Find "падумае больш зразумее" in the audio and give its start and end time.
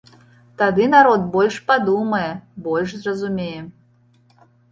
1.67-3.61